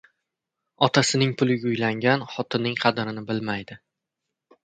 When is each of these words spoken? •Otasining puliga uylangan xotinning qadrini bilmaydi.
•Otasining 0.85 1.33
puliga 1.41 1.67
uylangan 1.73 2.25
xotinning 2.37 2.79
qadrini 2.87 3.25
bilmaydi. 3.31 3.79